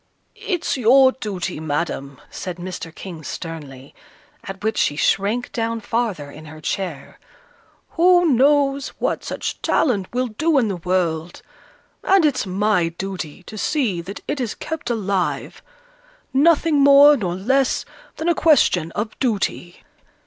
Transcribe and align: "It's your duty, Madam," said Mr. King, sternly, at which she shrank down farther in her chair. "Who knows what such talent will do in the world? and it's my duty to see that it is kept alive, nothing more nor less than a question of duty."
"It's 0.35 0.77
your 0.77 1.11
duty, 1.11 1.59
Madam," 1.59 2.19
said 2.31 2.57
Mr. 2.57 2.91
King, 2.95 3.23
sternly, 3.23 3.93
at 4.45 4.63
which 4.63 4.79
she 4.79 4.95
shrank 4.95 5.51
down 5.51 5.79
farther 5.79 6.31
in 6.31 6.45
her 6.45 6.59
chair. 6.59 7.19
"Who 7.89 8.25
knows 8.33 8.87
what 8.97 9.23
such 9.23 9.61
talent 9.61 10.07
will 10.11 10.25
do 10.29 10.57
in 10.57 10.69
the 10.69 10.77
world? 10.77 11.43
and 12.03 12.25
it's 12.25 12.47
my 12.47 12.87
duty 12.89 13.43
to 13.43 13.59
see 13.59 14.01
that 14.01 14.21
it 14.27 14.39
is 14.41 14.55
kept 14.55 14.89
alive, 14.89 15.61
nothing 16.33 16.79
more 16.79 17.15
nor 17.15 17.35
less 17.35 17.85
than 18.15 18.27
a 18.27 18.33
question 18.33 18.91
of 18.93 19.19
duty." 19.19 19.83